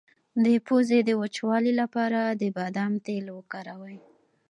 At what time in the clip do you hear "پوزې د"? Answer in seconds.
0.65-1.09